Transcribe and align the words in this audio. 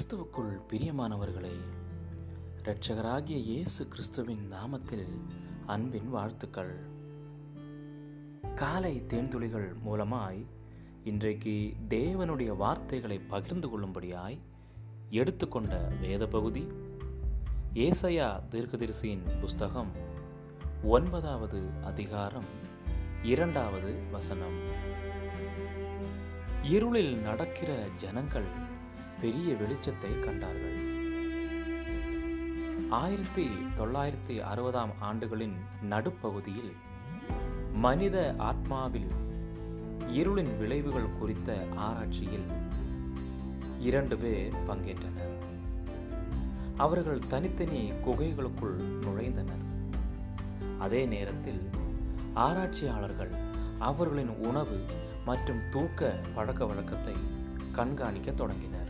கிறிஸ்துவுக்குள் 0.00 0.60
பிரியமானவர்களே 0.68 1.56
இரட்சகராகிய 2.62 3.36
இயேசு 3.38 3.88
கிறிஸ்துவின் 3.88 4.52
நாமத்தில் 4.52 5.20
அன்பின் 5.66 6.08
வாழ்த்துக்கள். 6.08 6.80
காலை 8.54 9.02
தேன்துளிகள் 9.08 9.74
மூலமாய் 9.84 10.44
இன்றைக்கு 11.04 11.74
தேவனுடைய 11.88 12.56
வார்த்தைகளை 12.56 13.18
பகிர்ந்து 13.18 13.68
கொள்ளும்படியாய் 13.68 14.38
எடுத்துக்கொண்ட 15.10 15.92
வேத 16.00 16.26
பகுதி 16.26 16.66
ஏசையா 17.74 18.42
தீர்க்கதரிசியின் 18.50 19.40
புஸ்தகம் 19.40 19.90
ஒன்பதாவது 20.82 21.62
அதிகாரம் 21.84 22.48
இரண்டாவது 23.22 23.94
வசனம். 24.12 24.58
இருளில் 26.62 27.16
நடக்கிற 27.16 27.88
ஜனங்கள் 27.96 28.78
பெரிய 29.20 29.54
வெளிச்சத்தை 29.54 30.24
கண்டார்கள். 30.24 30.78
ஆயிரத்தி 32.90 33.48
தொள்ளாயிரத்தி 33.78 34.34
அறுபதாம் 34.52 34.92
ஆண்டுகளின் 35.00 35.56
நடுப்பகுதியில் 35.88 36.72
மனித 37.74 38.34
ஆத்மாவில் 38.38 39.10
இருளின் 40.10 40.58
விளைவுகள் 40.58 41.16
குறித்த 41.18 41.66
ஆராய்ச்சியில் 41.76 42.48
இரண்டு 43.80 44.16
பேர் 44.16 44.52
பங்கேற்றனர். 44.68 45.36
அவர்கள் 46.76 47.26
தனித்தனி 47.28 47.90
குகைகளுக்குள் 47.90 48.78
நுழைந்தனர். 49.04 49.64
அதே 50.78 51.06
நேரத்தில் 51.06 51.62
ஆராய்ச்சியாளர்கள் 52.34 53.34
அவர்களின் 53.78 54.34
உணவு 54.46 54.78
மற்றும் 55.26 55.60
தூக்க 55.70 56.20
பழக்க 56.34 56.66
வழக்கத்தை 56.66 57.14
கண்காணிக்க 57.72 58.30
தொடங்கினர். 58.30 58.88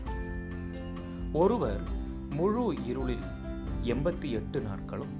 ஒருவர் 1.33 1.81
முழு 2.29 2.85
இருளில் 2.85 3.27
எண்பத்தி 3.83 4.31
எட்டு 4.31 4.61
நாட்களும் 4.61 5.13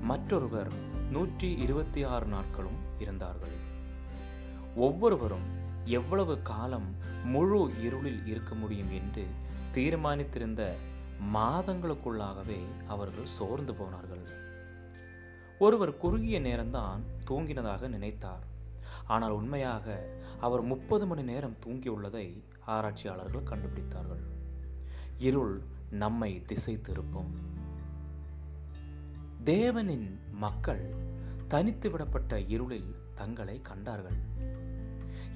மற்றொருவர் 0.00 0.72
நூற்றி 1.10 1.54
இருபத்தி 1.54 2.02
ஆறு 2.02 2.26
நாட்களும் 2.26 2.76
இருந்தார்கள். 2.98 3.54
ஒவ்வொருவரும் 4.76 5.46
எவ்வளவு 5.84 6.42
காலம் 6.42 6.94
முழு 7.24 7.70
இருளில் 7.82 8.26
இருக்க 8.26 8.54
முடியும் 8.54 8.90
என்று 8.90 9.26
தீர்மானித்திருந்த 9.72 10.74
மாதங்களுக்குள்ளாகவே 11.34 12.60
அவர்கள் 12.86 13.26
சோர்ந்து 13.26 13.74
போனார்கள். 13.74 14.24
ஒருவர் 15.58 15.96
குறுகிய 15.96 16.40
நேரம்தான் 16.40 17.00
தூங்கினதாக 17.30 17.88
நினைத்தார். 17.88 18.44
ஆனால் 19.06 19.30
உண்மையாக 19.30 20.06
அவர் 20.40 20.62
முப்பது 20.62 21.06
மணி 21.06 21.22
நேரம் 21.22 21.56
தூங்கியுள்ளதை 21.66 22.44
ஆராய்ச்சியாளர்கள் 22.66 23.50
கண்டுபிடித்தார்கள். 23.50 24.42
இருள் 25.18 25.62
நம்மை 25.90 26.42
திசை 26.46 26.76
திருப்பும் 26.76 27.32
தேவனின் 29.44 30.18
மக்கள் 30.30 30.94
தனித்து 31.48 31.90
விடப்பட்ட 31.90 32.48
இருளில் 32.48 32.96
தங்களை 33.14 33.60
கண்டார்கள். 33.62 34.16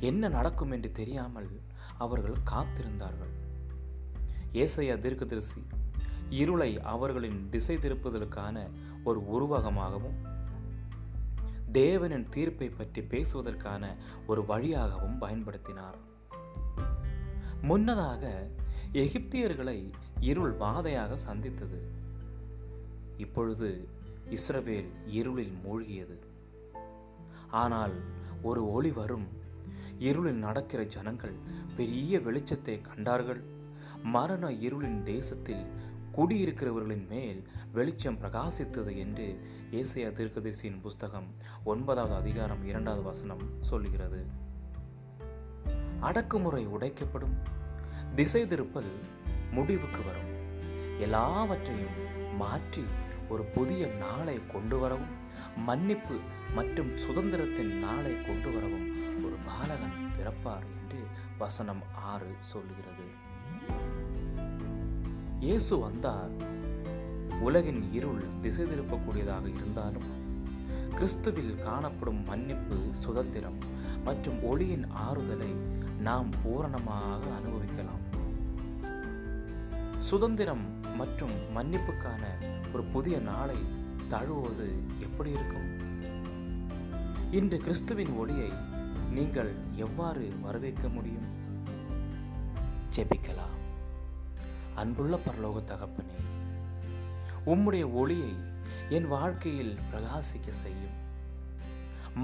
என்ன 0.01 0.29
நடக்கும் 0.29 0.70
என்று 0.70 0.93
தெரியாமல் 0.93 1.61
அவர்கள் 1.98 2.37
காத்திருந்தார்கள். 2.51 3.35
ஏசையா 4.53 4.98
தீர்க்கதரிசி 4.98 5.62
இருளை 6.31 6.81
அவர்களின் 6.81 7.48
திசை 7.51 7.77
திருப்புதலுக்கான 7.77 8.70
ஒரு 9.05 9.20
உருவகமாகவும் 9.20 10.19
தேவனின் 11.73 12.29
தீர்ப்பை 12.29 12.69
பற்றி 12.69 13.03
பேசுவதற்கான 13.03 13.95
ஒரு 14.27 14.45
வழியாகவும் 14.45 15.20
பயன்படுத்தினார். 15.20 15.98
முன்னதாக 17.62 18.47
எகிப்தியர்களை 18.92 19.91
இருள் 20.20 20.56
வாதையாக 20.56 21.14
சந்தித்தது. 21.14 21.83
இப்பொழுது 23.17 23.89
இஸ்ரவேல் 24.30 24.89
இருளில் 25.07 25.58
மூழ்கியது. 25.64 26.19
ஆனால் 27.51 27.92
ஒரு 28.42 28.73
ஒளி 28.73 28.91
வரும். 28.91 29.29
இருளில் 29.98 30.35
நடக்கிற 30.35 30.85
ஜனங்கள் 30.85 31.33
பெரிய 31.77 32.19
வெளிச்சத்தை 32.19 32.80
கண்டார்கள். 32.80 33.42
மரண 34.02 34.48
இருளின் 34.48 35.02
தேசத்தில் 35.02 35.67
குடியிருக்கிறவர்களின் 36.17 37.07
மேல் 37.08 37.48
வெளிச்சம் 37.73 38.19
பிரகாசித்தது 38.19 38.96
என்று 38.96 39.40
ஏசையா 39.70 40.13
தீர்க்கதரிசியின் 40.13 40.80
புஸ்தகம் 40.80 41.27
ஒன்பதாவது 41.64 42.14
அதிகாரம் 42.14 42.64
இரண்டாவது 42.64 43.02
வசனம் 43.02 43.42
சொல்கிறது 43.61 44.46
அடக்குமுறை 46.01 46.67
உடைக்கப்படும். 46.67 47.36
திசை 48.14 48.47
திருப்பல் 48.47 48.91
முடிவுக்கு 49.51 50.05
வரும். 50.05 50.33
எல்லாவற்றையும் 51.01 51.98
மாற்றி 52.36 52.85
ஒரு 53.29 53.45
புதிய 53.45 53.86
நாளை 53.86 54.41
கொண்டு 54.53 54.79
வரவும் 54.79 55.14
மன்னிப்பு 55.57 56.17
மற்றும் 56.55 56.97
சுதந்திரத்தின் 56.97 57.73
நாளை 57.79 58.13
கொண்டு 58.27 58.53
வரவும் 58.55 58.87
ஒரு 59.25 59.37
பாலகன் 59.47 59.98
பிறப்பார் 60.17 60.67
என்று 60.81 61.01
வசனம் 61.39 61.83
ஆறு 61.95 62.31
சொல்லுகிறது 62.41 63.07
இயேசு 65.41 65.79
வந்தார். 65.79 66.31
உலகின் 67.41 67.92
இருள் 67.92 68.25
திசை 68.41 68.64
திருப்பக்கூடியதாக 68.64 69.55
இருந்தாலும் 69.55 70.08
கிறிஸ்துவில் 70.95 71.63
காணப்படும் 71.63 72.25
மன்னிப்பு 72.25 72.77
சுதந்திரம் 72.91 73.58
மற்றும் 74.05 74.42
ஒளியின் 74.42 74.87
ஆறுதலை 74.91 75.53
நாம் 76.01 76.29
பூரணமாக 76.42 77.35
அனுபவிக்கலாம். 77.35 78.07
சுதந்திரம் 79.98 80.95
மற்றும் 80.97 81.31
மன்னிப்புக்கான 81.31 82.23
ஒரு 82.73 82.83
புதிய 82.83 83.19
நாளை 83.19 83.57
தழுவது 84.08 84.81
எப்படி 85.01 85.31
இருக்கும்? 85.31 85.69
இன்று 87.31 87.58
கிறிஸ்துவின் 87.58 88.11
ஒளியை 88.11 88.53
நீங்கள் 89.11 89.55
எவ்வாறு 89.73 90.33
வரவேற்க 90.42 90.89
முடியும்? 90.89 91.29
ஜெபிக்கலாம். 92.97 93.57
அன்புள்ள 94.75 95.19
பரலோக 95.27 95.63
தகப்பனே 95.64 96.20
உம்முடைய 97.47 97.92
ஒளியை 97.92 98.35
என் 98.89 99.08
வாழ்க்கையில் 99.08 99.79
பிரகாசிக்க 99.92 100.51
செய்யும். 100.51 101.07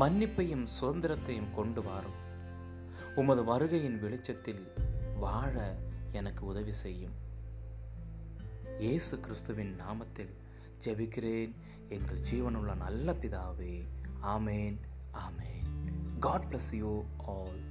மன்னிப்பையும் 0.01 0.67
சுதந்திரத்தையும் 0.81 1.55
கொண்டு 1.55 1.83
வாரும். 1.83 2.33
உமது 3.15 3.45
வருகையின் 3.45 4.01
வெளிச்சத்தில் 4.01 4.73
வாழ 5.19 5.77
எனக்கு 6.13 6.47
உதவி 6.47 6.73
செய்யும். 6.73 7.13
இயேசு 8.79 9.21
கிறிஸ்துவின் 9.21 9.77
நாமத்தில் 9.81 10.33
ஜெபிக்கிறேன். 10.85 11.55
எங்கள் 11.89 12.21
ஜீவனுள்ள 12.31 12.77
நல்ல 12.77 13.13
பிதாவே 13.13 13.85
ஆமேன் 14.23 14.77
ஆமேன். 15.13 15.71
God 16.21 16.45
bless 16.51 16.77
you 16.77 17.05
all 17.17 17.63